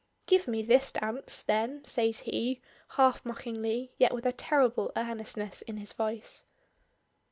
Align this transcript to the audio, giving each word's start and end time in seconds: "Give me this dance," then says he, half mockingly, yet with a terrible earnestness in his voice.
"Give 0.25 0.47
me 0.47 0.63
this 0.63 0.91
dance," 0.93 1.43
then 1.43 1.85
says 1.85 2.21
he, 2.21 2.59
half 2.97 3.23
mockingly, 3.23 3.93
yet 3.99 4.15
with 4.15 4.25
a 4.25 4.31
terrible 4.31 4.91
earnestness 4.95 5.61
in 5.61 5.77
his 5.77 5.93
voice. 5.93 6.47